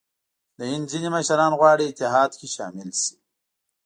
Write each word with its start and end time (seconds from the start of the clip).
د 0.57 0.59
هند 0.71 0.85
ځیني 0.91 1.09
مشران 1.15 1.51
غواړي 1.59 1.83
اتحاد 1.87 2.31
کې 2.39 2.47
شامل 2.55 2.89
شي. 3.03 3.15